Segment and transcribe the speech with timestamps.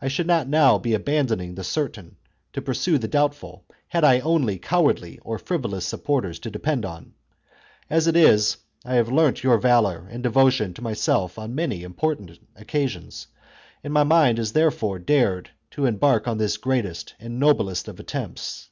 [0.00, 2.16] I should not now be abandoning the certain
[2.54, 7.12] to pursue the doubtful had I only cowardly or frivolous supporters to depend on.
[7.90, 12.38] As it is, I have learnt your valour and devotion to myself on many important
[12.56, 13.26] occasions,
[13.84, 18.00] and my mind has there fore dared to embark on this greatest and noblest of
[18.00, 18.70] attempts.